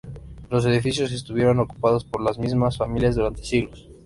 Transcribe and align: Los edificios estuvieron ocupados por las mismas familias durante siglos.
Los 0.49 0.65
edificios 0.65 1.11
estuvieron 1.11 1.59
ocupados 1.59 2.03
por 2.05 2.23
las 2.23 2.39
mismas 2.39 2.75
familias 2.75 3.13
durante 3.13 3.43
siglos. 3.43 3.87